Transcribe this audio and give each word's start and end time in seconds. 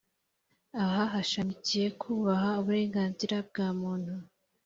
aha 0.83 1.03
hashamikiyeho 1.13 1.95
kubaha 2.01 2.49
uburenganzira 2.61 3.35
bwa 3.47 3.67
muntu, 3.79 4.13